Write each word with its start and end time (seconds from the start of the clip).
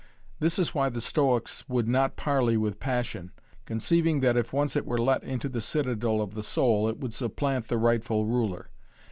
This 0.39 0.57
is 0.57 0.73
why 0.73 0.89
the 0.89 0.99
Stoics 0.99 1.63
would 1.69 1.87
not 1.87 2.15
parley 2.15 2.57
with 2.57 2.79
passion, 2.79 3.31
conceiving 3.67 4.19
that 4.21 4.35
if 4.35 4.51
once 4.51 4.75
it 4.75 4.87
were 4.87 4.97
let 4.97 5.21
into 5.23 5.47
the 5.47 5.61
citadel 5.61 6.21
of 6.21 6.33
the 6.33 6.41
soul 6.41 6.89
it 6.89 6.97
would 6.97 7.13
supplant 7.13 7.67
the 7.67 7.77
rightful 7.77 8.25
ruler. 8.25 8.71